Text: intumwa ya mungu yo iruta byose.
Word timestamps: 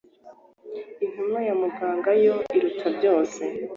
intumwa 1.05 1.39
ya 1.47 1.53
mungu 1.59 2.09
yo 2.25 2.35
iruta 2.55 2.87
byose. 2.97 3.41